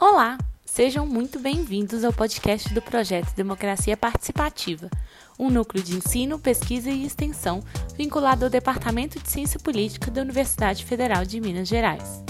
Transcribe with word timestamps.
Olá, 0.00 0.38
sejam 0.64 1.06
muito 1.06 1.38
bem-vindos 1.38 2.04
ao 2.04 2.12
podcast 2.12 2.72
do 2.72 2.80
projeto 2.80 3.34
Democracia 3.34 3.98
Participativa, 3.98 4.88
um 5.38 5.50
núcleo 5.50 5.84
de 5.84 5.94
ensino, 5.94 6.38
pesquisa 6.38 6.88
e 6.88 7.04
extensão 7.04 7.62
vinculado 7.98 8.46
ao 8.46 8.50
Departamento 8.50 9.20
de 9.20 9.28
Ciência 9.28 9.60
Política 9.60 10.10
da 10.10 10.22
Universidade 10.22 10.86
Federal 10.86 11.26
de 11.26 11.38
Minas 11.38 11.68
Gerais. 11.68 12.24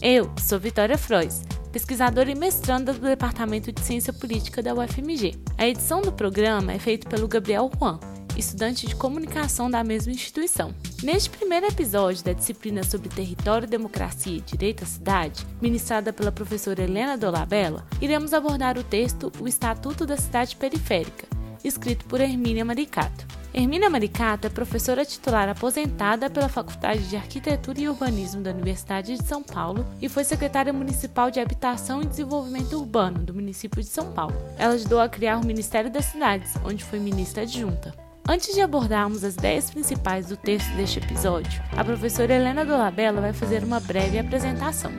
Eu 0.00 0.32
sou 0.40 0.58
Vitória 0.58 0.96
Frois, 0.96 1.42
pesquisadora 1.70 2.30
e 2.30 2.34
mestranda 2.34 2.94
do 2.94 3.00
Departamento 3.00 3.70
de 3.70 3.82
Ciência 3.82 4.14
Política 4.14 4.62
da 4.62 4.72
UFMG. 4.72 5.38
A 5.58 5.66
edição 5.66 6.00
do 6.00 6.10
programa 6.10 6.72
é 6.72 6.78
feita 6.78 7.06
pelo 7.10 7.28
Gabriel 7.28 7.70
Juan, 7.78 8.00
estudante 8.36 8.86
de 8.86 8.94
comunicação 8.94 9.70
da 9.70 9.82
mesma 9.82 10.12
instituição. 10.12 10.74
Neste 11.02 11.30
primeiro 11.30 11.66
episódio 11.66 12.24
da 12.24 12.32
disciplina 12.32 12.82
sobre 12.82 13.08
território, 13.08 13.68
democracia 13.68 14.36
e 14.36 14.40
direito 14.40 14.84
à 14.84 14.86
cidade, 14.86 15.46
ministrada 15.60 16.12
pela 16.12 16.32
professora 16.32 16.82
Helena 16.82 17.16
Dolabella, 17.16 17.86
iremos 18.00 18.32
abordar 18.32 18.78
o 18.78 18.84
texto 18.84 19.32
O 19.40 19.48
Estatuto 19.48 20.06
da 20.06 20.16
Cidade 20.16 20.56
Periférica, 20.56 21.26
escrito 21.64 22.04
por 22.06 22.20
Hermínia 22.20 22.64
Maricato. 22.64 23.26
Hermínia 23.54 23.88
Maricato 23.88 24.46
é 24.46 24.50
professora 24.50 25.02
titular 25.02 25.48
aposentada 25.48 26.28
pela 26.28 26.46
Faculdade 26.46 27.08
de 27.08 27.16
Arquitetura 27.16 27.80
e 27.80 27.88
Urbanismo 27.88 28.42
da 28.42 28.50
Universidade 28.50 29.16
de 29.16 29.24
São 29.24 29.42
Paulo 29.42 29.86
e 30.00 30.10
foi 30.10 30.24
secretária 30.24 30.74
municipal 30.74 31.30
de 31.30 31.40
Habitação 31.40 32.02
e 32.02 32.06
Desenvolvimento 32.06 32.78
Urbano 32.78 33.20
do 33.20 33.32
município 33.32 33.82
de 33.82 33.88
São 33.88 34.12
Paulo. 34.12 34.36
Ela 34.58 34.74
ajudou 34.74 35.00
a 35.00 35.08
criar 35.08 35.38
o 35.38 35.46
Ministério 35.46 35.90
das 35.90 36.04
Cidades, 36.04 36.52
onde 36.66 36.84
foi 36.84 36.98
ministra 36.98 37.44
adjunta. 37.44 38.05
Antes 38.28 38.56
de 38.56 38.60
abordarmos 38.60 39.22
as 39.22 39.34
ideias 39.34 39.70
principais 39.70 40.26
do 40.26 40.36
texto 40.36 40.68
deste 40.74 40.98
episódio, 40.98 41.62
a 41.76 41.84
professora 41.84 42.34
Helena 42.34 42.64
Dolabella 42.64 43.20
vai 43.20 43.32
fazer 43.32 43.62
uma 43.62 43.78
breve 43.78 44.18
apresentação. 44.18 44.90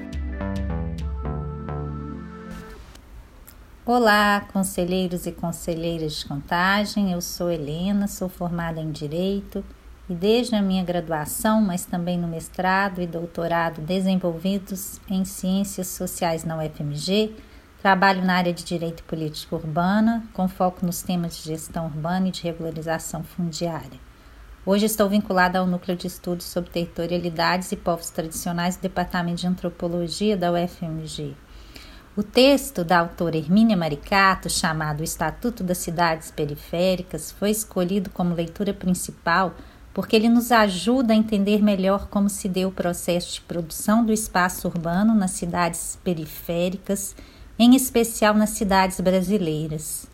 Olá, 3.86 4.48
conselheiros 4.54 5.26
e 5.26 5.34
conselheiras 5.34 6.20
de 6.20 6.26
contagem. 6.26 7.12
Eu 7.12 7.20
sou 7.20 7.52
Helena, 7.52 8.08
sou 8.08 8.30
formada 8.30 8.80
em 8.80 8.92
Direito 8.92 9.62
e 10.10 10.14
desde 10.14 10.56
a 10.56 10.62
minha 10.62 10.84
graduação, 10.86 11.62
mas 11.62 11.86
também 11.86 12.18
no 12.18 12.30
mestrado 12.30 13.02
e 13.02 13.08
doutorado 13.08 13.82
desenvolvidos 13.82 15.02
em 15.10 15.26
Ciências 15.26 15.88
Sociais 15.88 16.46
na 16.46 16.58
UFMG, 16.64 17.36
Trabalho 17.88 18.22
na 18.22 18.36
área 18.36 18.52
de 18.52 18.66
Direito 18.66 19.02
Político 19.04 19.56
Urbana, 19.56 20.22
com 20.34 20.46
foco 20.50 20.86
nos 20.86 21.02
temas 21.02 21.38
de 21.38 21.44
gestão 21.44 21.86
urbana 21.86 22.28
e 22.28 22.32
de 22.32 22.44
regularização 22.44 23.24
fundiária. 23.24 23.98
Hoje 24.66 24.86
estou 24.86 25.08
vinculada 25.08 25.58
ao 25.58 25.66
Núcleo 25.66 25.96
de 25.96 26.06
Estudos 26.06 26.48
sobre 26.48 26.70
Territorialidades 26.70 27.72
e 27.72 27.78
Povos 27.78 28.10
Tradicionais 28.10 28.76
do 28.76 28.82
Departamento 28.82 29.40
de 29.40 29.48
Antropologia 29.48 30.36
da 30.36 30.52
UFMG. 30.52 31.34
O 32.14 32.24
texto 32.24 32.84
da 32.84 33.00
autora 33.00 33.38
Hermínia 33.38 33.78
Maricato, 33.78 34.50
chamado 34.50 35.02
Estatuto 35.02 35.64
das 35.64 35.78
Cidades 35.78 36.30
Periféricas, 36.30 37.32
foi 37.32 37.52
escolhido 37.52 38.10
como 38.10 38.36
leitura 38.36 38.74
principal 38.74 39.56
porque 39.94 40.18
ele 40.18 40.28
nos 40.28 40.52
ajuda 40.52 41.14
a 41.14 41.16
entender 41.16 41.64
melhor 41.64 42.08
como 42.08 42.30
se 42.30 42.50
deu 42.50 42.68
o 42.68 42.74
processo 42.74 43.36
de 43.36 43.42
produção 43.42 44.06
do 44.06 44.12
espaço 44.12 44.68
urbano 44.68 45.16
nas 45.16 45.32
cidades 45.32 45.98
periféricas 46.04 47.16
em 47.58 47.76
especial 47.76 48.34
nas 48.34 48.52
cidades 48.52 49.00
brasileiras. 49.00 50.08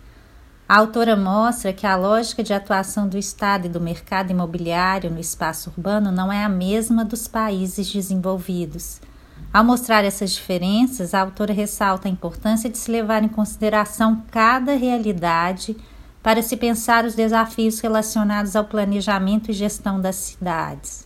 A 0.67 0.77
autora 0.77 1.15
mostra 1.15 1.73
que 1.73 1.85
a 1.85 1.95
lógica 1.95 2.41
de 2.41 2.53
atuação 2.53 3.07
do 3.07 3.17
Estado 3.17 3.65
e 3.65 3.69
do 3.69 3.81
mercado 3.81 4.31
imobiliário 4.31 5.11
no 5.11 5.19
espaço 5.19 5.69
urbano 5.69 6.11
não 6.11 6.31
é 6.31 6.43
a 6.43 6.49
mesma 6.49 7.03
dos 7.03 7.27
países 7.27 7.91
desenvolvidos. 7.91 9.01
Ao 9.51 9.63
mostrar 9.63 10.03
essas 10.03 10.31
diferenças, 10.31 11.13
a 11.13 11.21
autora 11.21 11.53
ressalta 11.53 12.07
a 12.07 12.11
importância 12.11 12.69
de 12.69 12.77
se 12.77 12.89
levar 12.89 13.23
em 13.23 13.27
consideração 13.27 14.23
cada 14.31 14.73
realidade 14.75 15.75
para 16.23 16.41
se 16.41 16.55
pensar 16.55 17.05
os 17.05 17.13
desafios 17.13 17.79
relacionados 17.81 18.55
ao 18.55 18.63
planejamento 18.63 19.51
e 19.51 19.53
gestão 19.53 19.99
das 19.99 20.15
cidades. 20.15 21.05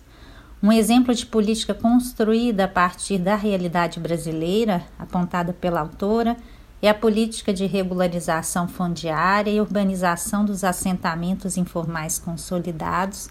Um 0.61 0.71
exemplo 0.71 1.13
de 1.13 1.23
política 1.23 1.73
construída 1.73 2.65
a 2.65 2.67
partir 2.67 3.19
da 3.19 3.35
realidade 3.35 3.99
brasileira, 3.99 4.83
apontada 4.97 5.53
pela 5.53 5.81
autora, 5.81 6.35
é 6.81 6.89
a 6.89 6.95
política 6.95 7.53
de 7.53 7.67
regularização 7.67 8.67
fundiária 8.67 9.51
e 9.51 9.61
urbanização 9.61 10.43
dos 10.43 10.63
assentamentos 10.63 11.57
informais 11.57 12.17
consolidados, 12.17 13.29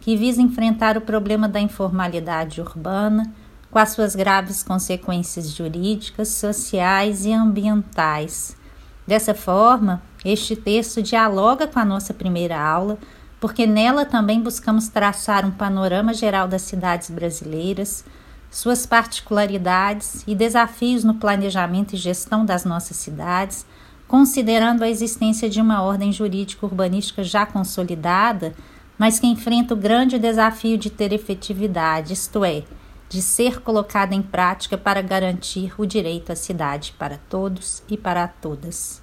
que 0.00 0.16
visa 0.16 0.40
enfrentar 0.40 0.96
o 0.96 1.00
problema 1.00 1.48
da 1.48 1.60
informalidade 1.60 2.60
urbana, 2.60 3.32
com 3.70 3.78
as 3.78 3.90
suas 3.90 4.14
graves 4.14 4.62
consequências 4.62 5.50
jurídicas, 5.50 6.28
sociais 6.28 7.24
e 7.24 7.32
ambientais. 7.32 8.56
Dessa 9.04 9.34
forma, 9.34 10.00
este 10.24 10.54
texto 10.54 11.02
dialoga 11.02 11.66
com 11.66 11.78
a 11.78 11.84
nossa 11.84 12.14
primeira 12.14 12.60
aula 12.60 12.98
porque 13.40 13.66
nela 13.66 14.04
também 14.04 14.40
buscamos 14.40 14.88
traçar 14.88 15.46
um 15.46 15.50
panorama 15.50 16.12
geral 16.12 16.48
das 16.48 16.62
cidades 16.62 17.10
brasileiras, 17.10 18.04
suas 18.50 18.86
particularidades 18.86 20.24
e 20.26 20.34
desafios 20.34 21.04
no 21.04 21.14
planejamento 21.14 21.94
e 21.94 21.98
gestão 21.98 22.44
das 22.44 22.64
nossas 22.64 22.96
cidades, 22.96 23.66
considerando 24.06 24.82
a 24.82 24.88
existência 24.88 25.48
de 25.50 25.60
uma 25.60 25.82
ordem 25.82 26.12
jurídica 26.12 26.64
urbanística 26.64 27.22
já 27.22 27.44
consolidada, 27.44 28.54
mas 28.98 29.20
que 29.20 29.26
enfrenta 29.26 29.74
o 29.74 29.76
grande 29.76 30.18
desafio 30.18 30.78
de 30.78 30.90
ter 30.90 31.12
efetividade, 31.12 32.14
isto 32.14 32.44
é, 32.44 32.64
de 33.08 33.22
ser 33.22 33.60
colocada 33.60 34.14
em 34.14 34.22
prática 34.22 34.76
para 34.76 35.00
garantir 35.00 35.72
o 35.78 35.86
direito 35.86 36.32
à 36.32 36.36
cidade 36.36 36.94
para 36.98 37.18
todos 37.28 37.82
e 37.88 37.96
para 37.96 38.26
todas. 38.26 39.00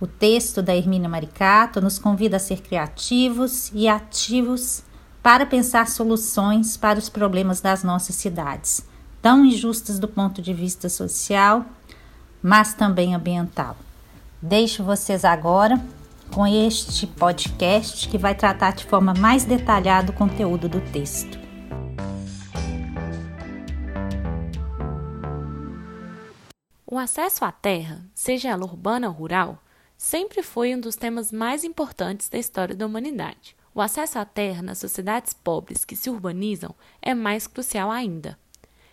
O 0.00 0.06
texto 0.06 0.60
da 0.60 0.74
Hermínia 0.74 1.08
Maricato 1.08 1.80
nos 1.80 1.98
convida 1.98 2.36
a 2.36 2.40
ser 2.40 2.60
criativos 2.60 3.70
e 3.72 3.88
ativos 3.88 4.82
para 5.22 5.46
pensar 5.46 5.88
soluções 5.88 6.76
para 6.76 6.98
os 6.98 7.08
problemas 7.08 7.60
das 7.60 7.82
nossas 7.82 8.16
cidades, 8.16 8.86
tão 9.22 9.44
injustas 9.44 9.98
do 9.98 10.08
ponto 10.08 10.42
de 10.42 10.52
vista 10.52 10.88
social, 10.88 11.64
mas 12.42 12.74
também 12.74 13.14
ambiental. 13.14 13.76
Deixo 14.42 14.84
vocês 14.84 15.24
agora 15.24 15.82
com 16.30 16.46
este 16.46 17.06
podcast 17.06 18.08
que 18.08 18.18
vai 18.18 18.34
tratar 18.34 18.72
de 18.72 18.84
forma 18.84 19.14
mais 19.14 19.44
detalhada 19.44 20.10
o 20.10 20.14
conteúdo 20.14 20.68
do 20.68 20.80
texto. 20.80 21.38
O 26.86 26.98
acesso 26.98 27.44
à 27.44 27.50
terra, 27.50 28.02
seja 28.14 28.50
ela 28.50 28.64
urbana 28.64 29.08
ou 29.08 29.14
rural, 29.14 29.63
sempre 30.04 30.42
foi 30.42 30.74
um 30.74 30.78
dos 30.78 30.96
temas 30.96 31.32
mais 31.32 31.64
importantes 31.64 32.28
da 32.28 32.36
história 32.36 32.74
da 32.76 32.84
humanidade. 32.84 33.56
O 33.74 33.80
acesso 33.80 34.18
à 34.18 34.24
terra 34.24 34.60
nas 34.60 34.76
sociedades 34.76 35.32
pobres 35.32 35.82
que 35.82 35.96
se 35.96 36.10
urbanizam 36.10 36.74
é 37.00 37.14
mais 37.14 37.46
crucial 37.46 37.90
ainda. 37.90 38.38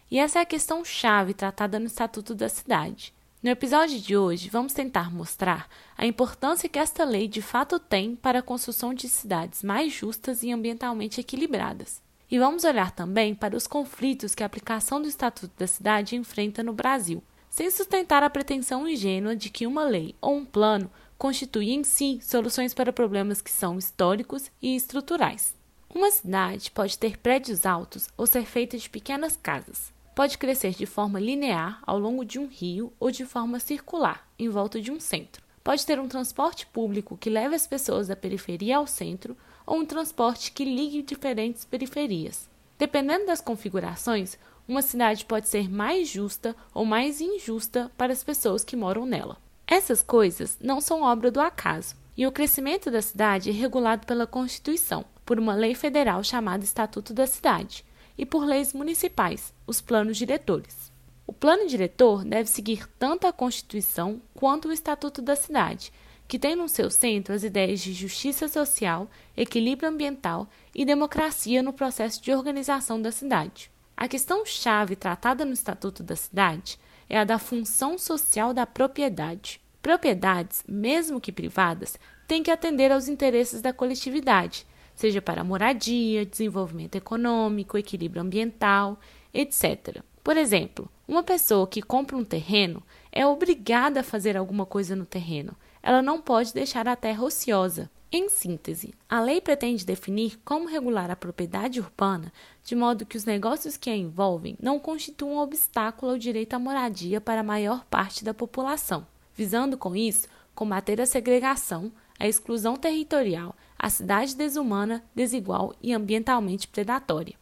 E 0.09 0.17
essa 0.17 0.39
é 0.39 0.41
a 0.41 0.45
questão 0.45 0.85
chave 0.85 1.33
tratada 1.33 1.77
no 1.79 1.85
Estatuto 1.85 2.33
da 2.33 2.47
Cidade. 2.47 3.13
No 3.44 3.49
episódio 3.49 3.99
de 3.99 4.16
hoje, 4.16 4.49
vamos 4.49 4.72
tentar 4.72 5.13
mostrar 5.13 5.67
a 5.97 6.05
importância 6.05 6.69
que 6.69 6.79
esta 6.79 7.03
lei 7.03 7.28
de 7.28 7.41
fato 7.41 7.78
tem 7.78 8.16
para 8.16 8.39
a 8.39 8.43
construção 8.43 8.93
de 8.93 9.09
cidades 9.09 9.63
mais 9.63 9.91
justas 9.91 10.43
e 10.43 10.51
ambientalmente 10.51 11.19
equilibradas. 11.19 12.01
E 12.29 12.39
vamos 12.39 12.63
olhar 12.63 12.89
também 12.91 13.35
para 13.35 13.57
os 13.57 13.67
conflitos 13.67 14.33
que 14.33 14.43
a 14.43 14.45
aplicação 14.45 15.01
do 15.01 15.09
Estatuto 15.09 15.53
da 15.57 15.67
Cidade 15.67 16.16
enfrenta 16.16 16.63
no 16.63 16.72
Brasil, 16.72 17.22
sem 17.51 17.69
sustentar 17.69 18.23
a 18.23 18.29
pretensão 18.29 18.88
ingênua 18.88 19.35
de 19.35 19.50
que 19.50 19.67
uma 19.67 19.84
lei 19.84 20.16
ou 20.22 20.38
um 20.38 20.45
plano 20.45 20.89
constitui 21.17 21.72
em 21.72 21.84
si 21.84 22.17
soluções 22.23 22.73
para 22.73 22.94
problemas 22.94 23.41
que 23.41 23.51
são 23.51 23.78
históricos 23.78 24.50
e 24.62 24.73
estruturais. 24.73 25.53
Uma 25.94 26.09
cidade 26.09 26.72
pode 26.72 26.97
ter 26.97 27.17
prédios 27.17 27.66
altos 27.66 28.08
ou 28.16 28.26
ser 28.26 28.46
feita 28.46 28.78
de 28.78 28.90
pequenas 28.90 29.35
casas. 29.35 29.91
Pode 30.16 30.37
crescer 30.37 30.72
de 30.72 30.85
forma 30.85 31.20
linear 31.20 31.81
ao 31.85 31.99
longo 31.99 32.23
de 32.23 32.40
um 32.40 32.47
rio 32.47 32.93
ou 32.97 33.11
de 33.11 33.26
forma 33.26 33.59
circular, 33.59 34.26
em 34.40 34.47
volta 34.47 34.79
de 34.79 34.90
um 34.90 34.99
centro. 34.99 35.43
Pode 35.61 35.85
ter 35.85 35.99
um 35.99 36.08
transporte 36.08 36.66
público 36.66 37.17
que 37.17 37.29
leve 37.29 37.53
as 37.53 37.67
pessoas 37.67 38.08
da 38.08 38.16
periferia 38.16 38.78
ao 38.78 38.87
centro 38.87 39.35
ou 39.66 39.78
um 39.78 39.85
transporte 39.85 40.53
que 40.53 40.64
ligue 40.64 41.03
diferentes 41.03 41.66
periferias. 41.66 42.49
Dependendo 42.79 43.28
das 43.28 43.41
configurações, 43.41 44.40
uma 44.72 44.82
cidade 44.82 45.26
pode 45.26 45.50
ser 45.50 45.70
mais 45.70 46.08
justa 46.08 46.56
ou 46.73 46.85
mais 46.85 47.20
injusta 47.20 47.91
para 47.97 48.14
as 48.14 48.23
pessoas 48.23 48.64
que 48.64 48.78
moram 48.78 49.06
nela. 49.06 49.35
Essas 49.68 50.02
coisas 50.02 50.58
não 50.62 50.79
são 50.79 51.02
obra 51.02 51.29
do 51.29 51.41
acaso, 51.41 51.96
e 52.16 52.26
o 52.26 52.32
crescimento 52.32 52.90
da 52.90 53.02
cidade 53.02 53.50
é 53.50 53.53
regulado 53.53 54.08
pela 54.08 54.26
Constituição, 54.26 55.03
por 55.26 55.38
uma 55.38 55.53
lei 55.53 55.76
federal 55.76 56.23
chamada 56.23 56.64
Estatuto 56.64 57.14
da 57.14 57.28
Cidade, 57.28 57.84
e 58.18 58.26
por 58.26 58.46
leis 58.46 58.72
municipais, 58.72 59.53
os 59.68 59.82
planos 59.82 60.18
diretores. 60.18 60.90
O 61.28 61.34
plano 61.34 61.67
diretor 61.67 62.24
deve 62.24 62.50
seguir 62.50 62.88
tanto 62.97 63.28
a 63.28 63.34
Constituição 63.34 64.22
quanto 64.34 64.70
o 64.70 64.72
Estatuto 64.72 65.22
da 65.22 65.35
Cidade, 65.35 65.91
que 66.29 66.40
tem 66.40 66.56
no 66.56 66.70
seu 66.70 66.90
centro 66.90 67.34
as 67.34 67.44
ideias 67.44 67.82
de 67.82 67.91
justiça 67.91 68.47
social, 68.47 69.09
equilíbrio 69.35 69.90
ambiental 69.90 70.47
e 70.74 70.85
democracia 70.85 71.62
no 71.62 71.74
processo 71.74 72.24
de 72.24 72.32
organização 72.34 73.02
da 73.02 73.12
cidade. 73.12 73.70
A 74.02 74.08
questão 74.08 74.44
chave 74.44 74.96
tratada 74.96 75.46
no 75.46 75.53
Estatuto 75.53 76.02
da 76.02 76.16
Cidade 76.16 76.80
é 77.08 77.20
a 77.20 77.24
da 77.24 77.38
função 77.38 78.00
social 78.00 78.52
da 78.52 78.66
propriedade. 78.66 79.62
Propriedades, 79.80 80.64
mesmo 80.68 81.22
que 81.22 81.32
privadas, 81.32 82.00
têm 82.28 82.42
que 82.42 82.50
atender 82.50 82.92
aos 82.92 83.08
interesses 83.08 83.62
da 83.62 83.72
coletividade, 83.72 84.66
seja 84.96 85.22
para 85.22 85.44
moradia, 85.44 86.26
desenvolvimento 86.26 86.96
econômico, 86.96 87.78
equilíbrio 87.78 88.24
ambiental, 88.24 89.00
etc. 89.32 90.02
Por 90.24 90.36
exemplo, 90.36 90.90
uma 91.08 91.22
pessoa 91.22 91.68
que 91.68 91.84
compra 91.84 92.18
um 92.18 92.26
terreno 92.26 92.82
é 93.12 93.24
obrigada 93.24 94.00
a 94.00 94.03
fazer 94.03 94.36
alguma 94.36 94.66
coisa 94.66 94.96
no 94.96 95.06
terreno. 95.06 95.56
Ela 95.84 96.02
não 96.02 96.20
pode 96.20 96.56
deixar 96.56 96.88
a 96.88 96.96
terra 96.96 97.24
ociosa. 97.24 97.88
Em 98.13 98.28
síntese, 98.28 98.93
a 99.08 99.22
lei 99.22 99.40
pretende 99.40 99.85
definir 99.85 100.37
como 100.43 100.67
regular 100.67 101.09
a 101.09 101.16
propriedade 101.16 101.79
urbana 101.79 102.34
de 102.61 102.75
modo 102.75 103.05
que 103.05 103.16
os 103.16 103.23
negócios 103.23 103.78
que 103.78 103.90
a 103.90 103.96
envolvem 103.96 104.58
não 104.61 104.78
constituam 104.78 105.37
obstáculo 105.37 106.11
ao 106.11 106.17
direito 106.17 106.53
à 106.53 106.59
moradia 106.59 107.22
para 107.22 107.40
a 107.40 107.43
maior 107.43 107.85
parte 107.85 108.25
da 108.25 108.34
população, 108.34 109.08
visando 109.34 109.78
com 109.78 109.96
isso 109.96 110.28
combater 110.53 110.99
a 110.99 111.05
segregação, 111.05 111.90
a 112.19 112.28
exclusão 112.28 112.75
territorial, 112.75 113.55
a 113.79 113.90
cidade 113.90 114.35
desumana, 114.35 115.02
desigual 115.16 115.73
e 115.81 115.93
ambientalmente 115.93 116.67
predatória. 116.67 117.40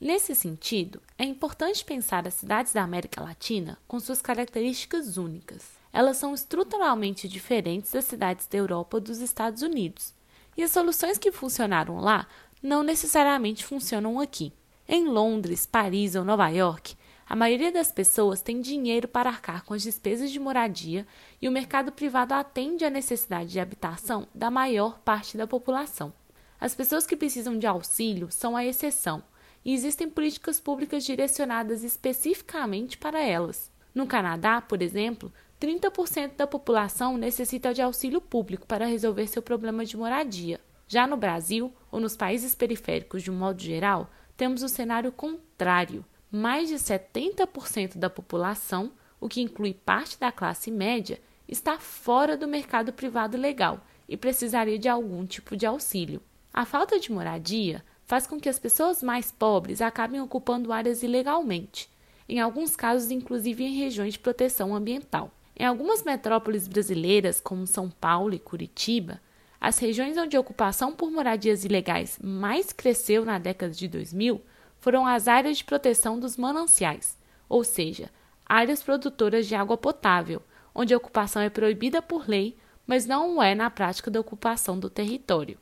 Nesse 0.00 0.34
sentido, 0.34 1.02
é 1.18 1.24
importante 1.24 1.84
pensar 1.84 2.26
as 2.26 2.32
cidades 2.32 2.72
da 2.72 2.82
América 2.82 3.22
Latina 3.22 3.76
com 3.86 4.00
suas 4.00 4.22
características 4.22 5.18
únicas. 5.18 5.83
Elas 5.94 6.16
são 6.16 6.34
estruturalmente 6.34 7.28
diferentes 7.28 7.92
das 7.92 8.06
cidades 8.06 8.48
da 8.48 8.58
Europa 8.58 8.96
ou 8.96 9.00
dos 9.00 9.20
Estados 9.20 9.62
Unidos, 9.62 10.12
e 10.56 10.62
as 10.64 10.72
soluções 10.72 11.18
que 11.18 11.30
funcionaram 11.30 12.00
lá 12.00 12.26
não 12.60 12.82
necessariamente 12.82 13.64
funcionam 13.64 14.18
aqui. 14.18 14.52
Em 14.88 15.06
Londres, 15.06 15.64
Paris 15.64 16.16
ou 16.16 16.24
Nova 16.24 16.48
York, 16.48 16.96
a 17.28 17.36
maioria 17.36 17.70
das 17.70 17.92
pessoas 17.92 18.42
tem 18.42 18.60
dinheiro 18.60 19.06
para 19.06 19.30
arcar 19.30 19.64
com 19.64 19.72
as 19.72 19.84
despesas 19.84 20.32
de 20.32 20.40
moradia 20.40 21.06
e 21.40 21.48
o 21.48 21.52
mercado 21.52 21.92
privado 21.92 22.34
atende 22.34 22.84
à 22.84 22.90
necessidade 22.90 23.50
de 23.50 23.60
habitação 23.60 24.26
da 24.34 24.50
maior 24.50 24.98
parte 24.98 25.36
da 25.36 25.46
população. 25.46 26.12
As 26.60 26.74
pessoas 26.74 27.06
que 27.06 27.16
precisam 27.16 27.56
de 27.56 27.68
auxílio 27.68 28.32
são 28.32 28.56
a 28.56 28.64
exceção 28.64 29.22
e 29.64 29.72
existem 29.72 30.10
políticas 30.10 30.58
públicas 30.58 31.04
direcionadas 31.04 31.84
especificamente 31.84 32.98
para 32.98 33.22
elas. 33.22 33.72
No 33.94 34.08
Canadá, 34.08 34.60
por 34.60 34.82
exemplo, 34.82 35.32
30% 35.64 36.36
da 36.36 36.46
população 36.46 37.16
necessita 37.16 37.72
de 37.72 37.80
auxílio 37.80 38.20
público 38.20 38.66
para 38.66 38.84
resolver 38.84 39.26
seu 39.26 39.40
problema 39.40 39.82
de 39.82 39.96
moradia. 39.96 40.60
Já 40.86 41.06
no 41.06 41.16
Brasil, 41.16 41.72
ou 41.90 41.98
nos 41.98 42.14
países 42.14 42.54
periféricos 42.54 43.22
de 43.22 43.30
um 43.30 43.34
modo 43.34 43.62
geral, 43.62 44.10
temos 44.36 44.62
o 44.62 44.68
cenário 44.68 45.10
contrário. 45.10 46.04
Mais 46.30 46.68
de 46.68 46.74
70% 46.74 47.96
da 47.96 48.10
população, 48.10 48.92
o 49.18 49.26
que 49.26 49.40
inclui 49.40 49.72
parte 49.72 50.20
da 50.20 50.30
classe 50.30 50.70
média, 50.70 51.18
está 51.48 51.78
fora 51.78 52.36
do 52.36 52.46
mercado 52.46 52.92
privado 52.92 53.38
legal 53.38 53.80
e 54.06 54.18
precisaria 54.18 54.78
de 54.78 54.88
algum 54.88 55.24
tipo 55.24 55.56
de 55.56 55.64
auxílio. 55.64 56.20
A 56.52 56.66
falta 56.66 57.00
de 57.00 57.10
moradia 57.10 57.82
faz 58.04 58.26
com 58.26 58.38
que 58.38 58.50
as 58.50 58.58
pessoas 58.58 59.02
mais 59.02 59.32
pobres 59.32 59.80
acabem 59.80 60.20
ocupando 60.20 60.72
áreas 60.72 61.02
ilegalmente, 61.02 61.88
em 62.28 62.38
alguns 62.38 62.76
casos, 62.76 63.10
inclusive 63.10 63.64
em 63.64 63.76
regiões 63.76 64.12
de 64.12 64.18
proteção 64.18 64.74
ambiental. 64.74 65.32
Em 65.56 65.64
algumas 65.64 66.02
metrópoles 66.02 66.66
brasileiras, 66.66 67.40
como 67.40 67.66
São 67.66 67.88
Paulo 67.88 68.34
e 68.34 68.40
Curitiba, 68.40 69.20
as 69.60 69.78
regiões 69.78 70.18
onde 70.18 70.36
a 70.36 70.40
ocupação 70.40 70.92
por 70.92 71.10
moradias 71.10 71.64
ilegais 71.64 72.18
mais 72.22 72.72
cresceu 72.72 73.24
na 73.24 73.38
década 73.38 73.72
de 73.72 73.86
2000 73.86 74.42
foram 74.80 75.06
as 75.06 75.28
áreas 75.28 75.58
de 75.58 75.64
proteção 75.64 76.18
dos 76.18 76.36
mananciais, 76.36 77.16
ou 77.48 77.62
seja, 77.62 78.10
áreas 78.44 78.82
produtoras 78.82 79.46
de 79.46 79.54
água 79.54 79.76
potável, 79.76 80.42
onde 80.74 80.92
a 80.92 80.96
ocupação 80.96 81.40
é 81.40 81.48
proibida 81.48 82.02
por 82.02 82.28
lei, 82.28 82.58
mas 82.84 83.06
não 83.06 83.42
é 83.42 83.54
na 83.54 83.70
prática 83.70 84.10
da 84.10 84.20
ocupação 84.20 84.78
do 84.78 84.90
território. 84.90 85.56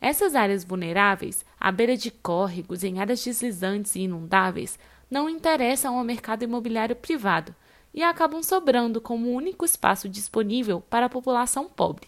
Essas 0.00 0.34
áreas 0.34 0.62
vulneráveis, 0.62 1.44
à 1.58 1.72
beira 1.72 1.96
de 1.96 2.10
córregos, 2.10 2.84
em 2.84 3.00
áreas 3.00 3.24
deslizantes 3.24 3.96
e 3.96 4.02
inundáveis, 4.02 4.78
não 5.10 5.28
interessam 5.28 5.96
ao 5.96 6.04
mercado 6.04 6.44
imobiliário 6.44 6.94
privado 6.94 7.54
e 7.98 8.02
acabam 8.04 8.44
sobrando 8.44 9.00
como 9.00 9.28
o 9.28 9.32
único 9.32 9.64
espaço 9.64 10.08
disponível 10.08 10.80
para 10.80 11.06
a 11.06 11.08
população 11.08 11.68
pobre. 11.68 12.06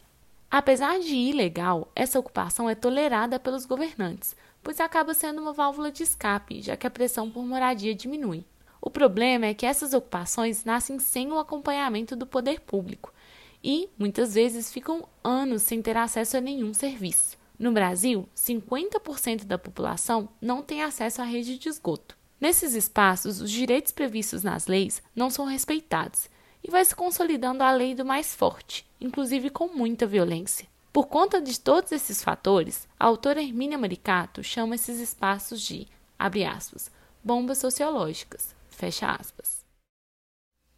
Apesar 0.49 1.01
de 1.01 1.17
ilegal, 1.17 1.91
essa 1.97 2.17
ocupação 2.17 2.71
é 2.71 2.77
tolerada 2.77 3.41
pelos 3.41 3.67
governantes, 3.67 4.37
pois 4.63 4.79
acaba 4.79 5.15
sendo 5.15 5.43
uma 5.43 5.53
válvula 5.53 5.91
de 5.91 6.05
escape, 6.05 6.63
já 6.63 6.77
que 6.77 6.87
a 6.87 6.91
pressão 6.91 7.29
por 7.29 7.45
moradia 7.45 7.93
diminui. 7.93 8.45
O 8.81 8.89
problema 8.89 9.47
é 9.47 9.53
que 9.53 9.67
essas 9.67 9.93
ocupações 9.93 10.65
nascem 10.65 11.01
sem 11.01 11.33
o 11.33 11.41
acompanhamento 11.41 12.15
do 12.15 12.25
poder 12.25 12.61
público 12.61 13.13
e, 13.61 13.89
muitas 13.99 14.35
vezes, 14.35 14.73
ficam 14.73 15.09
anos 15.25 15.63
sem 15.63 15.83
ter 15.83 15.97
acesso 15.97 16.37
a 16.37 16.41
nenhum 16.41 16.73
serviço. 16.73 17.37
No 17.59 17.73
Brasil, 17.73 18.29
50% 18.37 19.45
da 19.45 19.59
população 19.59 20.29
não 20.41 20.63
tem 20.63 20.85
acesso 20.85 21.21
à 21.21 21.25
rede 21.25 21.59
de 21.59 21.69
esgoto. 21.69 22.20
Nesses 22.41 22.75
espaços, 22.75 23.41
os 23.41 23.51
direitos 23.51 23.93
previstos 23.93 24.43
nas 24.43 24.67
leis 24.67 25.03
não 25.15 25.29
são 25.29 25.45
respeitados 25.45 26.29
e 26.65 26.71
vai 26.71 26.85
se 26.85 26.95
consolidando 26.95 27.63
a 27.63 27.71
lei 27.71 27.95
do 27.95 28.05
mais 28.05 28.35
forte, 28.35 28.87
inclusive 29.01 29.51
com 29.51 29.69
muita 29.69 30.07
violência. 30.07 30.67
Por 30.93 31.07
conta 31.07 31.41
de 31.41 31.61
todos 31.61 31.93
esses 31.93 32.23
fatores, 32.23 32.89
a 32.99 33.07
autora 33.07 33.43
Hermínia 33.43 33.79
Maricato 33.79 34.43
chama 34.43 34.75
esses 34.75 34.99
espaços 34.99 35.61
de, 35.61 35.87
abre 36.19 36.45
aspas, 36.45 36.91
bombas 37.23 37.59
sociológicas, 37.59 38.55
fecha 38.71 39.11
aspas. 39.11 39.61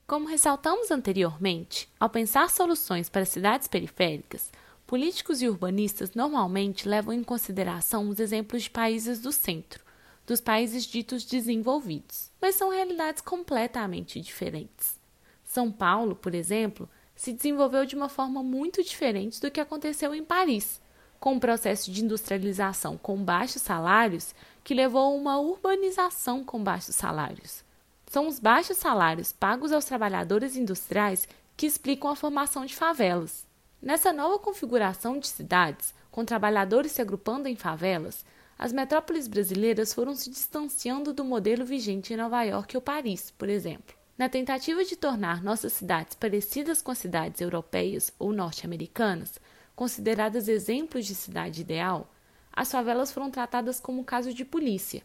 Como 0.07 0.29
ressaltamos 0.29 0.91
anteriormente, 0.91 1.89
ao 1.99 2.11
pensar 2.11 2.51
soluções 2.51 3.09
para 3.09 3.25
cidades 3.25 3.69
periféricas, 3.69 4.51
Políticos 4.93 5.41
e 5.41 5.49
urbanistas 5.49 6.13
normalmente 6.15 6.87
levam 6.87 7.15
em 7.15 7.25
consideração 7.25 8.11
os 8.11 8.21
exemplos 8.21 8.65
de 8.65 8.71
países 8.71 9.23
do 9.23 9.33
centro, 9.33 9.83
dos 10.27 10.41
países 10.41 10.85
ditos 10.85 11.25
desenvolvidos, 11.25 12.31
mas 12.41 12.55
são 12.55 12.71
realidades 12.71 13.21
completamente 13.23 14.21
diferentes. 14.21 15.01
São 15.45 15.71
Paulo, 15.71 16.15
por 16.15 16.35
exemplo, 16.35 16.89
se 17.15 17.33
desenvolveu 17.33 17.85
de 17.85 17.95
uma 17.95 18.09
forma 18.09 18.43
muito 18.43 18.83
diferente 18.83 19.41
do 19.41 19.51
que 19.51 19.61
aconteceu 19.61 20.15
em 20.15 20.25
Paris, 20.25 20.81
com 21.21 21.35
um 21.35 21.41
processo 21.41 21.91
de 21.93 22.05
industrialização 22.05 22.97
com 22.97 23.23
baixos 23.23 23.63
salários 23.63 24.35
que 24.65 24.75
levou 24.75 25.03
a 25.03 25.17
uma 25.17 25.39
urbanização 25.39 26.43
com 26.43 26.63
baixos 26.63 26.97
salários. 26.97 27.63
São 28.07 28.27
os 28.27 28.39
baixos 28.39 28.77
salários 28.77 29.33
pagos 29.33 29.73
aos 29.73 29.85
trabalhadores 29.85 30.57
industriais 30.57 31.29
que 31.57 31.67
explicam 31.67 32.11
a 32.11 32.17
formação 32.17 32.65
de 32.65 32.75
favelas. 32.75 33.47
Nessa 33.81 34.13
nova 34.13 34.39
configuração 34.39 35.19
de 35.19 35.29
cidades, 35.29 35.95
com 36.11 36.25
trabalhadores 36.25 36.93
se 36.93 37.01
agrupando 37.01 37.49
em 37.49 37.57
favelas, 37.57 38.25
as 38.59 38.73
metrópoles 38.73 39.27
brasileiras 39.27 39.93
foram 39.93 40.15
se 40.15 40.31
distanciando 40.31 41.13
do 41.13 41.25
modelo 41.25 41.65
vigente 41.65 42.13
em 42.13 42.17
Nova 42.17 42.43
York 42.43 42.77
ou 42.77 42.83
Paris, 42.83 43.31
por 43.31 43.49
exemplo. 43.49 43.95
Na 44.17 44.29
tentativa 44.29 44.85
de 44.85 44.95
tornar 44.95 45.43
nossas 45.43 45.73
cidades 45.73 46.15
parecidas 46.15 46.81
com 46.81 46.91
as 46.91 46.99
cidades 46.99 47.41
europeias 47.41 48.13
ou 48.19 48.33
norte-americanas, 48.33 49.41
consideradas 49.75 50.49
exemplos 50.49 51.07
de 51.07 51.15
cidade 51.15 51.63
ideal, 51.63 52.13
as 52.53 52.71
favelas 52.71 53.11
foram 53.11 53.31
tratadas 53.31 53.81
como 53.81 54.05
caso 54.05 54.33
de 54.33 54.45
polícia, 54.45 55.03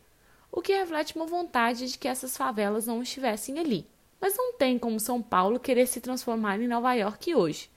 o 0.51 0.61
que 0.61 0.75
reflete 0.75 1.15
uma 1.15 1.25
vontade 1.25 1.89
de 1.89 1.97
que 1.97 2.07
essas 2.07 2.35
favelas 2.35 2.85
não 2.85 3.01
estivessem 3.01 3.57
ali. 3.59 3.87
Mas 4.19 4.35
não 4.35 4.53
tem 4.53 4.77
como 4.77 4.99
São 4.99 5.21
Paulo 5.21 5.59
querer 5.59 5.87
se 5.87 6.01
transformar 6.01 6.59
em 6.59 6.67
Nova 6.67 6.93
York 6.93 7.33
hoje. 7.35 7.69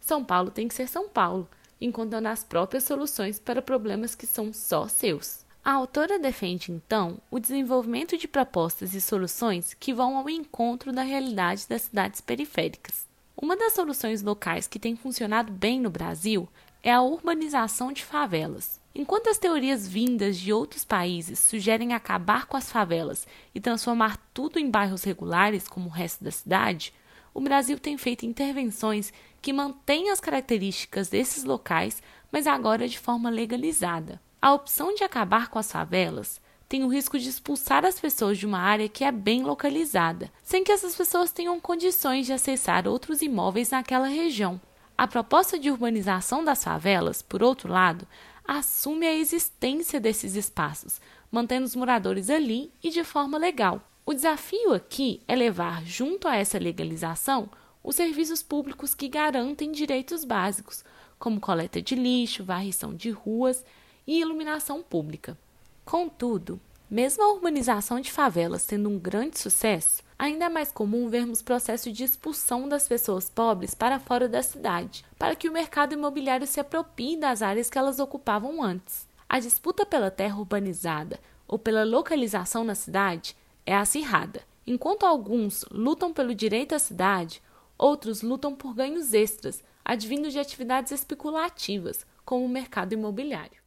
São 0.00 0.24
Paulo 0.24 0.50
tem 0.50 0.68
que 0.68 0.74
ser 0.74 0.88
São 0.88 1.08
Paulo, 1.08 1.48
encontrando 1.80 2.28
as 2.28 2.42
próprias 2.42 2.84
soluções 2.84 3.38
para 3.38 3.62
problemas 3.62 4.14
que 4.14 4.26
são 4.26 4.52
só 4.52 4.88
seus. 4.88 5.44
A 5.64 5.72
autora 5.72 6.18
defende, 6.18 6.70
então, 6.70 7.18
o 7.30 7.40
desenvolvimento 7.40 8.16
de 8.16 8.28
propostas 8.28 8.94
e 8.94 9.00
soluções 9.00 9.74
que 9.74 9.92
vão 9.92 10.16
ao 10.16 10.30
encontro 10.30 10.92
da 10.92 11.02
realidade 11.02 11.66
das 11.68 11.82
cidades 11.82 12.20
periféricas. 12.20 13.06
Uma 13.36 13.56
das 13.56 13.74
soluções 13.74 14.22
locais 14.22 14.68
que 14.68 14.78
tem 14.78 14.94
funcionado 14.94 15.52
bem 15.52 15.80
no 15.80 15.90
Brasil 15.90 16.48
é 16.82 16.92
a 16.92 17.02
urbanização 17.02 17.92
de 17.92 18.04
favelas. 18.04 18.80
Enquanto 18.94 19.28
as 19.28 19.38
teorias 19.38 19.86
vindas 19.86 20.38
de 20.38 20.52
outros 20.52 20.84
países 20.84 21.40
sugerem 21.40 21.92
acabar 21.92 22.46
com 22.46 22.56
as 22.56 22.70
favelas 22.70 23.26
e 23.54 23.60
transformar 23.60 24.16
tudo 24.32 24.58
em 24.58 24.70
bairros 24.70 25.02
regulares 25.02 25.68
como 25.68 25.88
o 25.88 25.92
resto 25.92 26.22
da 26.22 26.30
cidade, 26.30 26.94
o 27.34 27.40
Brasil 27.40 27.78
tem 27.78 27.98
feito 27.98 28.24
intervenções 28.24 29.12
que 29.46 29.52
mantêm 29.52 30.10
as 30.10 30.18
características 30.18 31.08
desses 31.08 31.44
locais, 31.44 32.02
mas 32.32 32.48
agora 32.48 32.88
de 32.88 32.98
forma 32.98 33.30
legalizada. 33.30 34.20
A 34.42 34.52
opção 34.52 34.92
de 34.92 35.04
acabar 35.04 35.50
com 35.50 35.56
as 35.56 35.70
favelas 35.70 36.40
tem 36.68 36.82
o 36.82 36.88
risco 36.88 37.16
de 37.16 37.28
expulsar 37.28 37.84
as 37.84 38.00
pessoas 38.00 38.38
de 38.38 38.44
uma 38.44 38.58
área 38.58 38.88
que 38.88 39.04
é 39.04 39.12
bem 39.12 39.44
localizada, 39.44 40.32
sem 40.42 40.64
que 40.64 40.72
essas 40.72 40.96
pessoas 40.96 41.30
tenham 41.30 41.60
condições 41.60 42.26
de 42.26 42.32
acessar 42.32 42.88
outros 42.88 43.22
imóveis 43.22 43.70
naquela 43.70 44.08
região. 44.08 44.60
A 44.98 45.06
proposta 45.06 45.56
de 45.56 45.70
urbanização 45.70 46.42
das 46.42 46.64
favelas, 46.64 47.22
por 47.22 47.40
outro 47.40 47.72
lado, 47.72 48.04
assume 48.44 49.06
a 49.06 49.14
existência 49.14 50.00
desses 50.00 50.34
espaços, 50.34 51.00
mantendo 51.30 51.66
os 51.66 51.76
moradores 51.76 52.30
ali 52.30 52.72
e 52.82 52.90
de 52.90 53.04
forma 53.04 53.38
legal. 53.38 53.80
O 54.04 54.12
desafio 54.12 54.72
aqui 54.72 55.22
é 55.28 55.36
levar, 55.36 55.84
junto 55.84 56.26
a 56.26 56.34
essa 56.34 56.58
legalização, 56.58 57.48
os 57.86 57.94
serviços 57.94 58.42
públicos 58.42 58.96
que 58.96 59.06
garantem 59.06 59.70
direitos 59.70 60.24
básicos, 60.24 60.84
como 61.20 61.38
coleta 61.38 61.80
de 61.80 61.94
lixo, 61.94 62.42
varrição 62.42 62.92
de 62.92 63.10
ruas 63.10 63.64
e 64.04 64.20
iluminação 64.20 64.82
pública. 64.82 65.38
Contudo, 65.84 66.60
mesmo 66.90 67.22
a 67.22 67.32
urbanização 67.32 68.00
de 68.00 68.10
favelas 68.10 68.66
tendo 68.66 68.88
um 68.88 68.98
grande 68.98 69.38
sucesso, 69.38 70.02
ainda 70.18 70.46
é 70.46 70.48
mais 70.48 70.72
comum 70.72 71.08
vermos 71.08 71.42
processo 71.42 71.92
de 71.92 72.02
expulsão 72.02 72.68
das 72.68 72.88
pessoas 72.88 73.30
pobres 73.30 73.72
para 73.72 74.00
fora 74.00 74.28
da 74.28 74.42
cidade, 74.42 75.04
para 75.16 75.36
que 75.36 75.48
o 75.48 75.52
mercado 75.52 75.94
imobiliário 75.94 76.46
se 76.46 76.58
aproprie 76.58 77.16
das 77.16 77.40
áreas 77.40 77.70
que 77.70 77.78
elas 77.78 78.00
ocupavam 78.00 78.64
antes. 78.64 79.06
A 79.28 79.38
disputa 79.38 79.86
pela 79.86 80.10
terra 80.10 80.36
urbanizada 80.36 81.20
ou 81.46 81.56
pela 81.56 81.84
localização 81.84 82.64
na 82.64 82.74
cidade 82.74 83.36
é 83.64 83.76
acirrada. 83.76 84.42
Enquanto 84.66 85.06
alguns 85.06 85.64
lutam 85.70 86.12
pelo 86.12 86.34
direito 86.34 86.74
à 86.74 86.80
cidade, 86.80 87.40
outros 87.78 88.22
lutam 88.22 88.54
por 88.54 88.74
ganhos 88.74 89.12
extras, 89.12 89.62
advindos 89.84 90.32
de 90.32 90.38
atividades 90.38 90.92
especulativas, 90.92 92.06
como 92.24 92.44
o 92.44 92.48
mercado 92.48 92.92
imobiliário. 92.92 93.60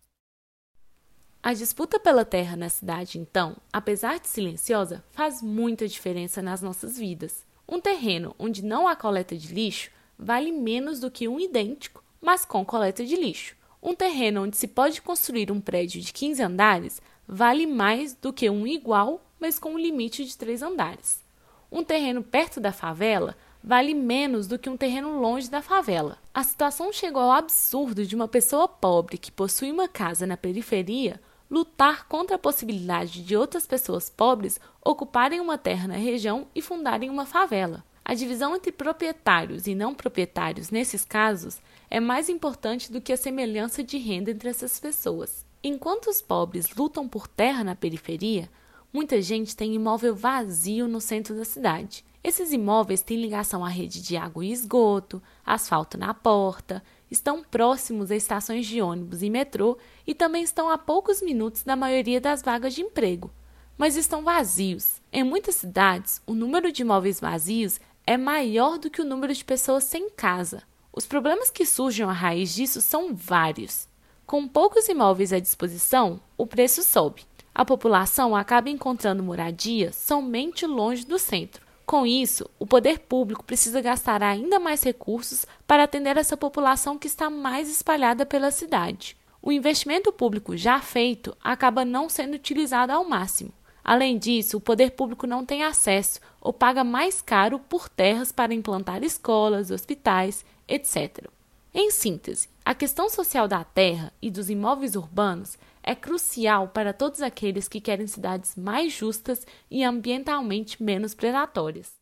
A 1.42 1.54
disputa 1.54 1.98
pela 1.98 2.26
terra 2.26 2.58
na 2.58 2.68
cidade, 2.68 3.18
então, 3.18 3.56
apesar 3.72 4.20
de 4.20 4.28
silenciosa, 4.28 5.04
faz 5.12 5.42
muita 5.42 5.88
diferença 5.88 6.42
nas 6.42 6.62
nossas 6.62 6.98
vidas. 6.98 7.46
Um 7.66 7.80
terreno 7.80 8.36
onde 8.38 8.64
não 8.64 8.88
há 8.88 8.96
coleta 8.96 9.38
de 9.38 9.54
lixo 9.54 9.90
vale 10.18 10.52
menos 10.52 11.00
do 11.00 11.10
que 11.10 11.30
um 11.30 11.40
idêntico, 11.40 12.04
mas 12.20 12.44
com 12.44 12.66
coleta 12.66 13.06
de 13.06 13.16
lixo. 13.16 13.56
Um 13.82 13.96
terreno 13.96 14.44
onde 14.44 14.58
se 14.58 14.68
pode 14.68 15.02
construir 15.02 15.50
um 15.50 15.62
prédio 15.62 16.02
de 16.02 16.12
15 16.12 16.44
andares 16.44 17.02
vale 17.26 17.66
mais 17.66 18.14
do 18.14 18.34
que 18.34 18.50
um 18.50 18.68
igual, 18.68 19.24
mas 19.40 19.58
com 19.58 19.76
um 19.76 19.80
limite 19.80 20.26
de 20.26 20.36
3 20.36 20.62
andares. 20.62 21.24
Um 21.72 21.84
terreno 21.86 22.22
perto 22.22 22.60
da 22.60 22.74
favela 22.74 23.38
vale 23.64 23.94
menos 23.94 24.48
do 24.48 24.58
que 24.58 24.70
um 24.70 24.78
terreno 24.78 25.20
longe 25.20 25.50
da 25.50 25.62
favela. 25.62 26.18
A 26.34 26.44
situação 26.44 26.92
chegou 26.92 27.22
ao 27.22 27.32
absurdo 27.32 28.06
de 28.06 28.16
uma 28.16 28.28
pessoa 28.28 28.68
pobre 28.68 29.18
que 29.18 29.32
possui 29.32 29.72
uma 29.72 29.88
casa 29.88 30.26
na 30.26 30.38
periferia 30.38 31.20
lutar 31.50 32.08
contra 32.08 32.36
a 32.36 32.40
possibilidade 32.40 33.24
de 33.24 33.36
outras 33.36 33.66
pessoas 33.66 34.10
pobres 34.10 34.60
ocuparem 34.86 35.40
uma 35.40 35.58
terra 35.58 35.88
na 35.88 35.96
região 35.96 36.48
e 36.54 36.62
fundarem 36.62 37.10
uma 37.10 37.26
favela. 37.26 37.84
A 38.06 38.14
divisão 38.14 38.56
entre 38.56 38.72
proprietários 38.72 39.68
e 39.68 39.76
não 39.76 39.94
proprietários 39.94 40.70
nesses 40.70 41.04
casos 41.04 41.60
é 41.90 42.00
mais 42.00 42.30
importante 42.30 42.92
do 42.92 43.02
que 43.02 43.14
a 43.14 43.18
semelhança 43.18 43.84
de 43.84 43.98
renda 43.98 44.32
entre 44.32 44.50
essas 44.50 44.80
pessoas. 44.80 45.46
Enquanto 45.64 46.08
os 46.08 46.22
pobres 46.22 46.74
lutam 46.76 47.08
por 47.08 47.28
terra 47.28 47.64
na 47.64 47.76
periferia, 47.76 48.50
muita 48.94 49.22
gente 49.22 49.56
tem 49.56 49.76
imóvel 49.76 50.16
vazio 50.16 50.88
no 50.88 51.02
centro 51.02 51.36
da 51.36 51.46
cidade. 51.46 52.06
Esses 52.22 52.52
imóveis 52.52 53.02
têm 53.02 53.22
ligação 53.22 53.64
à 53.64 53.70
rede 53.70 54.02
de 54.02 54.18
água 54.18 54.44
e 54.44 54.52
esgoto, 54.52 55.24
asfalto 55.46 55.98
na 55.98 56.14
porta, 56.14 56.84
estão 57.10 57.44
próximos 57.44 58.12
a 58.12 58.16
estações 58.16 58.66
de 58.66 58.82
ônibus 58.82 59.24
e 59.24 59.30
metrô 59.30 59.78
e 60.06 60.14
também 60.14 60.44
estão 60.44 60.70
a 60.70 60.78
poucos 60.78 61.22
minutos 61.22 61.64
da 61.64 61.78
maioria 61.78 62.20
das 62.20 62.42
vagas 62.42 62.74
de 62.74 62.82
emprego, 62.82 63.32
mas 63.78 63.96
estão 63.96 64.24
vazios. 64.24 65.02
Em 65.14 65.24
muitas 65.24 65.56
cidades, 65.56 66.22
o 66.28 66.34
número 66.34 66.72
de 66.74 66.82
imóveis 66.82 67.22
vazios 67.22 67.80
é 68.06 68.18
maior 68.18 68.78
do 68.78 68.90
que 68.90 69.02
o 69.02 69.06
número 69.06 69.34
de 69.34 69.46
pessoas 69.46 69.86
sem 69.86 70.10
casa. 70.10 70.64
Os 70.92 71.06
problemas 71.06 71.50
que 71.50 71.66
surgem 71.66 72.06
à 72.06 72.12
raiz 72.12 72.54
disso 72.54 72.82
são 72.82 73.16
vários. 73.16 73.88
Com 74.26 74.46
poucos 74.46 74.90
imóveis 74.90 75.32
à 75.32 75.40
disposição, 75.40 76.20
o 76.38 76.46
preço 76.46 76.84
sobe. 76.84 77.24
A 77.56 77.64
população 77.64 78.36
acaba 78.36 78.70
encontrando 78.70 79.24
moradia 79.24 79.94
somente 79.94 80.66
longe 80.66 81.06
do 81.06 81.18
centro. 81.18 81.69
Com 81.90 82.06
isso, 82.06 82.48
o 82.60 82.68
poder 82.68 83.00
público 83.00 83.44
precisa 83.44 83.82
gastar 83.82 84.22
ainda 84.22 84.60
mais 84.60 84.84
recursos 84.84 85.48
para 85.66 85.86
atender 85.86 86.18
essa 86.18 86.38
população 86.38 87.00
que 87.00 87.08
está 87.08 87.32
mais 87.32 87.68
espalhada 87.68 88.28
pela 88.28 88.52
cidade. 88.52 89.18
O 89.42 89.52
investimento 89.52 90.14
público 90.14 90.56
já 90.56 90.80
feito 90.80 91.36
acaba 91.44 91.84
não 91.84 92.08
sendo 92.08 92.36
utilizado 92.36 92.92
ao 92.92 93.10
máximo. 93.10 93.52
Além 93.84 94.20
disso, 94.20 94.58
o 94.58 94.62
poder 94.62 94.92
público 94.92 95.26
não 95.26 95.44
tem 95.44 95.64
acesso 95.64 96.20
ou 96.40 96.54
paga 96.54 96.84
mais 96.84 97.24
caro 97.24 97.58
por 97.58 97.90
terras 97.90 98.32
para 98.32 98.54
implantar 98.54 99.04
escolas, 99.04 99.72
hospitais, 99.72 100.46
etc. 100.68 101.26
Em 101.74 101.90
síntese, 101.90 102.50
a 102.64 102.76
questão 102.76 103.10
social 103.10 103.48
da 103.48 103.64
terra 103.64 104.14
e 104.22 104.30
dos 104.30 104.48
imóveis 104.48 104.96
urbanos 104.96 105.58
é 105.84 105.96
crucial 105.96 106.68
para 106.68 106.94
todos 106.94 107.22
aqueles 107.22 107.68
que 107.68 107.82
querem 107.82 108.08
cidades 108.08 108.56
mais 108.56 108.94
justas 108.94 109.46
e 109.70 109.84
ambientalmente 109.84 110.82
menos 110.82 111.14
predatórias. 111.14 112.00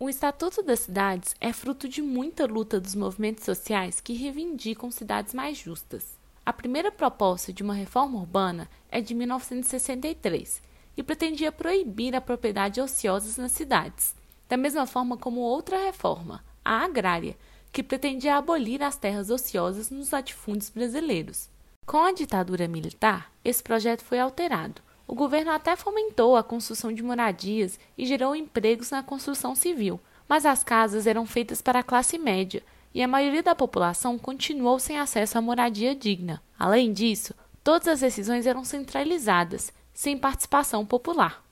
O 0.00 0.08
Estatuto 0.08 0.62
das 0.62 0.80
Cidades 0.80 1.34
é 1.40 1.52
fruto 1.52 1.88
de 1.88 2.00
muita 2.00 2.46
luta 2.46 2.78
dos 2.78 2.94
movimentos 2.94 3.44
sociais 3.44 4.00
que 4.00 4.12
reivindicam 4.12 4.90
cidades 4.92 5.34
mais 5.34 5.58
justas. 5.58 6.16
A 6.46 6.52
primeira 6.52 6.92
proposta 6.92 7.52
de 7.52 7.62
uma 7.62 7.74
reforma 7.74 8.18
urbana 8.18 8.70
é 8.90 9.00
de 9.00 9.12
1963 9.14 10.62
e 10.96 11.02
pretendia 11.02 11.50
proibir 11.50 12.14
a 12.14 12.20
propriedade 12.20 12.80
ociosa 12.80 13.42
nas 13.42 13.52
cidades, 13.52 14.14
da 14.48 14.56
mesma 14.56 14.86
forma 14.86 15.16
como 15.16 15.40
outra 15.40 15.84
reforma, 15.84 16.44
a 16.64 16.84
agrária, 16.84 17.36
que 17.72 17.82
pretendia 17.82 18.36
abolir 18.36 18.82
as 18.82 18.96
terras 18.96 19.30
ociosas 19.30 19.90
nos 19.90 20.10
latifúndios 20.10 20.70
brasileiros. 20.70 21.50
Com 21.88 22.04
a 22.04 22.12
ditadura 22.12 22.68
militar, 22.68 23.32
esse 23.42 23.62
projeto 23.62 24.04
foi 24.04 24.20
alterado. 24.20 24.82
O 25.06 25.14
governo 25.14 25.50
até 25.50 25.74
fomentou 25.74 26.36
a 26.36 26.42
construção 26.42 26.92
de 26.92 27.02
moradias 27.02 27.80
e 27.96 28.04
gerou 28.04 28.36
empregos 28.36 28.90
na 28.90 29.02
construção 29.02 29.54
civil, 29.54 29.98
mas 30.28 30.44
as 30.44 30.62
casas 30.62 31.06
eram 31.06 31.24
feitas 31.24 31.62
para 31.62 31.78
a 31.78 31.82
classe 31.82 32.18
média 32.18 32.62
e 32.92 33.02
a 33.02 33.08
maioria 33.08 33.42
da 33.42 33.54
população 33.54 34.18
continuou 34.18 34.78
sem 34.78 34.98
acesso 34.98 35.38
à 35.38 35.40
moradia 35.40 35.94
digna. 35.94 36.42
Além 36.58 36.92
disso, 36.92 37.32
todas 37.64 37.88
as 37.88 38.00
decisões 38.00 38.44
eram 38.44 38.66
centralizadas 38.66 39.72
sem 39.94 40.18
participação 40.18 40.84
popular. 40.84 41.42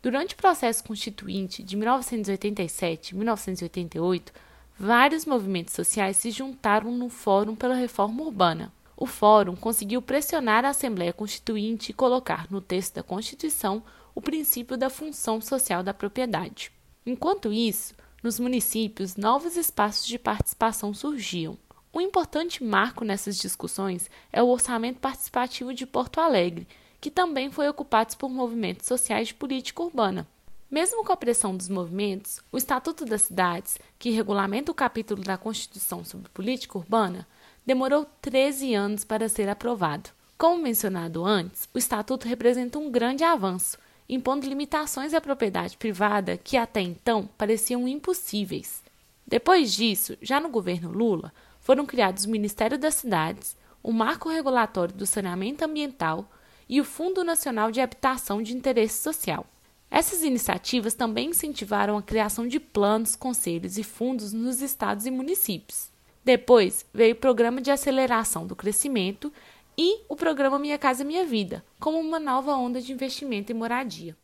Durante 0.00 0.34
o 0.34 0.38
processo 0.38 0.84
constituinte 0.84 1.64
de 1.64 1.76
1987 1.76 3.08
e 3.08 3.16
1988, 3.16 4.32
vários 4.78 5.26
movimentos 5.26 5.74
sociais 5.74 6.16
se 6.16 6.30
juntaram 6.30 6.92
no 6.92 7.08
Fórum 7.08 7.56
pela 7.56 7.74
Reforma 7.74 8.22
Urbana. 8.22 8.72
O 9.00 9.06
Fórum 9.06 9.56
conseguiu 9.56 10.02
pressionar 10.02 10.62
a 10.62 10.68
Assembleia 10.68 11.10
Constituinte 11.10 11.90
e 11.90 11.94
colocar 11.94 12.46
no 12.50 12.60
texto 12.60 12.96
da 12.96 13.02
Constituição 13.02 13.82
o 14.14 14.20
princípio 14.20 14.76
da 14.76 14.90
função 14.90 15.40
social 15.40 15.82
da 15.82 15.94
propriedade. 15.94 16.70
Enquanto 17.06 17.50
isso, 17.50 17.94
nos 18.22 18.38
municípios, 18.38 19.16
novos 19.16 19.56
espaços 19.56 20.06
de 20.06 20.18
participação 20.18 20.92
surgiam. 20.92 21.56
Um 21.94 22.00
importante 22.02 22.62
marco 22.62 23.02
nessas 23.02 23.38
discussões 23.38 24.10
é 24.30 24.42
o 24.42 24.48
orçamento 24.48 25.00
participativo 25.00 25.72
de 25.72 25.86
Porto 25.86 26.20
Alegre, 26.20 26.68
que 27.00 27.10
também 27.10 27.50
foi 27.50 27.70
ocupado 27.70 28.14
por 28.18 28.28
movimentos 28.28 28.86
sociais 28.86 29.28
de 29.28 29.34
política 29.34 29.82
urbana. 29.82 30.28
Mesmo 30.70 31.02
com 31.04 31.12
a 31.12 31.16
pressão 31.16 31.56
dos 31.56 31.70
movimentos, 31.70 32.42
o 32.52 32.58
Estatuto 32.58 33.06
das 33.06 33.22
Cidades, 33.22 33.78
que 33.98 34.10
regulamenta 34.10 34.70
o 34.70 34.74
capítulo 34.74 35.22
da 35.24 35.38
Constituição 35.38 36.04
sobre 36.04 36.28
política 36.28 36.76
urbana, 36.76 37.26
demorou 37.70 38.04
13 38.20 38.74
anos 38.74 39.04
para 39.04 39.28
ser 39.28 39.48
aprovado. 39.48 40.10
Como 40.36 40.60
mencionado 40.60 41.24
antes, 41.24 41.68
o 41.72 41.78
Estatuto 41.78 42.26
representa 42.26 42.80
um 42.80 42.90
grande 42.90 43.22
avanço, 43.22 43.78
impondo 44.08 44.48
limitações 44.48 45.14
à 45.14 45.20
propriedade 45.20 45.76
privada 45.76 46.36
que 46.36 46.56
até 46.56 46.80
então 46.80 47.28
pareciam 47.38 47.86
impossíveis. 47.86 48.82
Depois 49.24 49.72
disso, 49.72 50.18
já 50.20 50.40
no 50.40 50.48
governo 50.48 50.90
Lula, 50.90 51.32
foram 51.60 51.86
criados 51.86 52.24
o 52.24 52.30
Ministério 52.30 52.76
das 52.76 52.96
Cidades, 52.96 53.56
o 53.84 53.92
Marco 53.92 54.28
Regulatório 54.28 54.92
do 54.92 55.06
Saneamento 55.06 55.64
Ambiental, 55.64 56.28
e 56.68 56.80
o 56.80 56.84
Fundo 56.84 57.22
Nacional 57.22 57.70
de 57.70 57.80
Habitação 57.80 58.42
de 58.42 58.52
Interesse 58.52 59.00
Social. 59.00 59.46
Essas 59.88 60.24
iniciativas 60.24 60.94
também 60.94 61.30
incentivaram 61.30 61.96
a 61.96 62.02
criação 62.02 62.48
de 62.48 62.58
planos, 62.58 63.14
conselhos 63.14 63.78
e 63.78 63.84
fundos 63.84 64.32
nos 64.32 64.60
estados 64.60 65.06
e 65.06 65.10
municípios. 65.12 65.89
Depois 66.24 66.84
veio 66.92 67.14
o 67.14 67.18
Programa 67.18 67.60
de 67.60 67.70
Aceleração 67.70 68.46
do 68.46 68.54
Crescimento 68.54 69.32
e 69.76 70.02
o 70.08 70.14
Programa 70.14 70.58
Minha 70.58 70.78
Casa 70.78 71.02
Minha 71.02 71.24
Vida, 71.24 71.64
como 71.78 71.98
uma 71.98 72.20
nova 72.20 72.54
onda 72.54 72.80
de 72.80 72.92
investimento 72.92 73.50
em 73.50 73.54
moradia. 73.54 74.16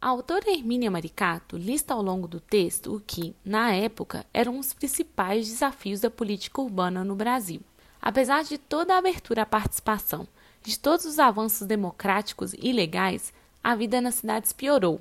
A 0.00 0.08
autora 0.08 0.52
Hermínia 0.52 0.90
Maricato 0.90 1.56
lista 1.56 1.92
ao 1.92 2.02
longo 2.02 2.28
do 2.28 2.38
texto 2.38 2.94
o 2.94 3.00
que, 3.00 3.34
na 3.44 3.72
época, 3.72 4.24
eram 4.32 4.58
os 4.58 4.72
principais 4.72 5.48
desafios 5.48 6.00
da 6.00 6.10
política 6.10 6.60
urbana 6.60 7.02
no 7.02 7.16
Brasil. 7.16 7.60
Apesar 8.00 8.44
de 8.44 8.56
toda 8.56 8.94
a 8.94 8.98
abertura 8.98 9.42
à 9.42 9.46
participação 9.46 10.28
de 10.62 10.78
todos 10.78 11.06
os 11.06 11.18
avanços 11.18 11.66
democráticos 11.66 12.52
e 12.52 12.72
legais, 12.72 13.32
a 13.64 13.74
vida 13.74 14.00
nas 14.00 14.16
cidades 14.16 14.52
piorou, 14.52 15.00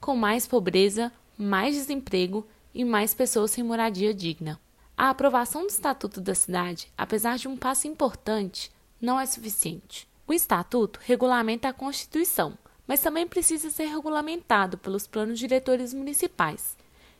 com 0.00 0.16
mais 0.16 0.48
pobreza, 0.48 1.12
mais 1.38 1.76
desemprego 1.76 2.44
e 2.74 2.84
mais 2.84 3.14
pessoas 3.14 3.52
sem 3.52 3.62
moradia 3.62 4.12
digna. 4.12 4.58
A 5.02 5.08
aprovação 5.08 5.62
do 5.62 5.70
Estatuto 5.70 6.20
da 6.20 6.34
Cidade, 6.34 6.92
apesar 6.94 7.38
de 7.38 7.48
um 7.48 7.56
passo 7.56 7.88
importante, 7.88 8.70
não 9.00 9.18
é 9.18 9.24
suficiente. 9.24 10.06
O 10.26 10.32
Estatuto 10.34 11.00
regulamenta 11.02 11.70
a 11.70 11.72
Constituição, 11.72 12.52
mas 12.86 13.00
também 13.00 13.26
precisa 13.26 13.70
ser 13.70 13.86
regulamentado 13.86 14.76
pelos 14.76 15.06
planos 15.06 15.38
diretores 15.38 15.94
municipais. 15.94 16.76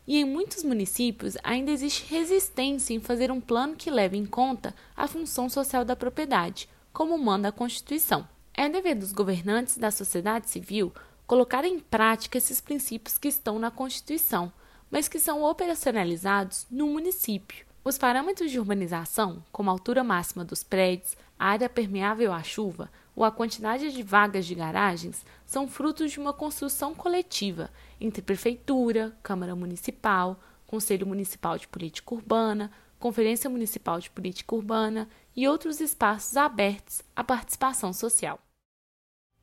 E 0.07 0.19
em 0.19 0.27
muitos 0.27 0.63
municípios 0.63 1.39
ainda 1.43 1.71
existe 1.71 2.05
resistência 2.05 2.93
em 2.93 3.01
fazer 3.01 3.33
um 3.33 3.41
plano 3.41 3.75
que 3.75 3.91
leve 3.91 4.19
em 4.19 4.27
conta 4.27 4.75
a 4.95 5.09
função 5.09 5.49
social 5.49 5.83
da 5.83 5.97
propriedade, 5.97 6.69
como 6.93 7.17
manda 7.17 7.49
a 7.49 7.53
Constituição. 7.53 8.29
É 8.53 8.69
dever 8.69 8.95
dos 8.95 9.11
governantes 9.11 9.79
da 9.79 9.91
sociedade 9.91 10.51
civil 10.51 10.93
colocar 11.27 11.65
em 11.65 11.81
prática 11.81 12.37
esses 12.37 12.61
princípios 12.61 13.17
que 13.17 13.29
estão 13.29 13.59
na 13.59 13.71
Constituição, 13.71 14.53
mas 14.91 15.09
que 15.09 15.19
são 15.19 15.43
operacionalizados 15.43 16.67
no 16.71 16.87
município. 16.87 17.70
Os 17.83 17.97
parâmetros 17.97 18.51
de 18.51 18.59
urbanização, 18.59 19.43
como 19.51 19.71
a 19.71 19.73
altura 19.73 20.05
máxima 20.05 20.45
dos 20.45 20.63
prédios, 20.63 21.17
a 21.39 21.47
área 21.47 21.69
permeável 21.69 22.31
à 22.31 22.43
chuva 22.43 22.91
ou 23.17 23.25
a 23.25 23.31
quantidade 23.31 23.91
de 23.91 24.03
vagas 24.03 24.45
de 24.45 24.55
garagens, 24.55 25.25
são 25.47 25.67
frutos 25.67 26.13
de 26.13 26.21
uma 26.21 26.35
construção 26.35 26.95
coletiva 26.95 27.71
entre 27.99 28.21
Prefeitura, 28.21 29.17
Câmara 29.23 29.57
Municipal, 29.57 30.39
Conselho 30.67 31.07
Municipal 31.07 31.57
de 31.57 31.67
Política 31.67 32.15
Urbana, 32.15 32.71
Conferência 32.99 33.49
Municipal 33.49 33.99
de 33.99 34.11
Política 34.11 34.55
Urbana 34.55 35.09
e 35.35 35.49
outros 35.49 35.81
espaços 35.81 36.37
abertos 36.37 37.01
à 37.17 37.25
participação 37.25 37.95
social. 37.95 38.39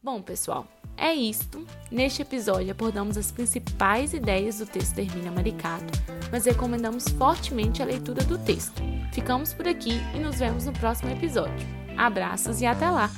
Bom, 0.01 0.21
pessoal, 0.21 0.67
é 0.95 1.13
isto. 1.13 1.65
Neste 1.91 2.21
episódio 2.21 2.71
abordamos 2.71 3.17
as 3.17 3.31
principais 3.31 4.13
ideias 4.13 4.59
do 4.59 4.65
texto 4.65 4.99
Hermínia 4.99 5.31
Maricato, 5.31 5.99
mas 6.31 6.45
recomendamos 6.45 7.07
fortemente 7.09 7.81
a 7.81 7.85
leitura 7.85 8.23
do 8.23 8.37
texto. 8.37 8.81
Ficamos 9.11 9.53
por 9.53 9.67
aqui 9.67 9.99
e 10.15 10.19
nos 10.19 10.39
vemos 10.39 10.65
no 10.65 10.73
próximo 10.73 11.11
episódio. 11.11 11.67
Abraços 11.97 12.61
e 12.61 12.65
até 12.65 12.89
lá! 12.89 13.09